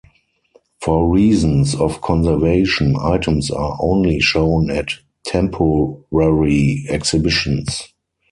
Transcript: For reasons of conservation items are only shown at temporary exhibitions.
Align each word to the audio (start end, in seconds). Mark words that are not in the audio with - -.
For 0.81 1.07
reasons 1.07 1.75
of 1.75 2.01
conservation 2.01 2.95
items 2.99 3.51
are 3.51 3.77
only 3.79 4.19
shown 4.19 4.71
at 4.71 4.87
temporary 5.27 6.87
exhibitions. 6.89 7.83